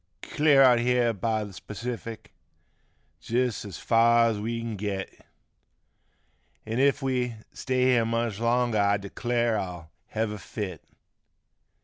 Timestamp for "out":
0.63-0.79